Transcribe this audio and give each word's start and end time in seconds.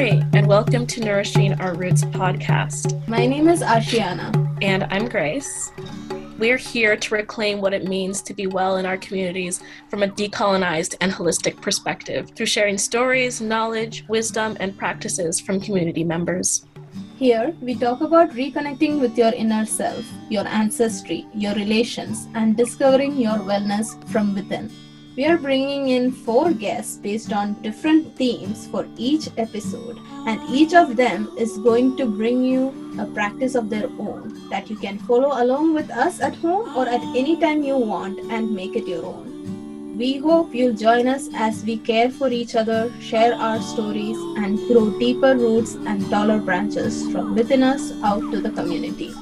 Hi, 0.00 0.26
and 0.32 0.46
welcome 0.46 0.86
to 0.86 1.00
Nourishing 1.02 1.60
Our 1.60 1.74
Roots 1.74 2.04
podcast. 2.04 3.06
My 3.06 3.26
name 3.26 3.48
is 3.48 3.60
Ashiana. 3.60 4.32
And 4.62 4.84
I'm 4.84 5.10
Grace. 5.10 5.72
We're 6.38 6.56
here 6.56 6.96
to 6.96 7.14
reclaim 7.14 7.60
what 7.60 7.74
it 7.74 7.84
means 7.84 8.22
to 8.22 8.32
be 8.32 8.46
well 8.46 8.78
in 8.78 8.86
our 8.86 8.96
communities 8.96 9.62
from 9.90 10.02
a 10.02 10.08
decolonized 10.08 10.96
and 11.02 11.12
holistic 11.12 11.60
perspective 11.60 12.30
through 12.30 12.46
sharing 12.46 12.78
stories, 12.78 13.42
knowledge, 13.42 14.06
wisdom, 14.08 14.56
and 14.58 14.74
practices 14.78 15.38
from 15.38 15.60
community 15.60 16.02
members. 16.02 16.64
Here, 17.18 17.54
we 17.60 17.74
talk 17.74 18.00
about 18.00 18.30
reconnecting 18.30 19.00
with 19.02 19.18
your 19.18 19.34
inner 19.34 19.66
self, 19.66 20.06
your 20.30 20.46
ancestry, 20.48 21.26
your 21.34 21.54
relations, 21.54 22.26
and 22.34 22.56
discovering 22.56 23.18
your 23.18 23.36
wellness 23.36 24.02
from 24.08 24.34
within. 24.34 24.70
We 25.20 25.26
are 25.26 25.36
bringing 25.36 25.88
in 25.88 26.12
four 26.12 26.50
guests 26.50 26.96
based 26.96 27.30
on 27.30 27.60
different 27.60 28.16
themes 28.16 28.66
for 28.68 28.86
each 28.96 29.28
episode, 29.36 29.98
and 30.26 30.40
each 30.48 30.72
of 30.72 30.96
them 30.96 31.30
is 31.36 31.58
going 31.58 31.98
to 31.98 32.06
bring 32.06 32.42
you 32.42 32.96
a 32.98 33.04
practice 33.04 33.54
of 33.54 33.68
their 33.68 33.84
own 33.98 34.48
that 34.48 34.70
you 34.70 34.76
can 34.76 34.98
follow 35.00 35.42
along 35.42 35.74
with 35.74 35.90
us 35.90 36.22
at 36.22 36.36
home 36.36 36.74
or 36.74 36.88
at 36.88 37.02
any 37.14 37.36
time 37.36 37.62
you 37.62 37.76
want 37.76 38.18
and 38.32 38.50
make 38.50 38.74
it 38.76 38.88
your 38.88 39.04
own. 39.04 39.98
We 39.98 40.16
hope 40.16 40.54
you'll 40.54 40.72
join 40.72 41.06
us 41.06 41.28
as 41.34 41.62
we 41.66 41.76
care 41.76 42.08
for 42.08 42.30
each 42.30 42.54
other, 42.54 42.90
share 42.98 43.34
our 43.34 43.60
stories, 43.60 44.16
and 44.38 44.56
grow 44.68 44.98
deeper 44.98 45.36
roots 45.36 45.74
and 45.74 46.08
taller 46.08 46.38
branches 46.38 47.06
from 47.12 47.34
within 47.34 47.62
us 47.62 47.92
out 48.02 48.22
to 48.32 48.40
the 48.40 48.52
community. 48.52 49.12